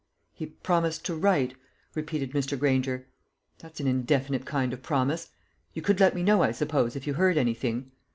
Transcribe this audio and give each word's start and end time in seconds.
"He 0.33 0.47
promised 0.47 1.05
to 1.05 1.15
write," 1.15 1.53
repeated 1.93 2.31
Mr. 2.31 2.57
Granger. 2.57 3.05
"That's 3.59 3.79
an 3.79 3.85
indefinite 3.85 4.45
kind 4.45 4.73
of 4.73 4.81
promise. 4.81 5.29
You 5.75 5.83
could 5.83 5.99
let 5.99 6.15
me 6.15 6.23
know, 6.23 6.41
I 6.41 6.53
suppose, 6.53 6.95
if 6.95 7.05
you 7.05 7.13
heard 7.13 7.37
anything?" 7.37 7.91